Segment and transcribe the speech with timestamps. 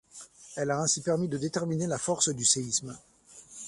[0.55, 2.97] Elle a ainsi permis de déterminer la force du séisme.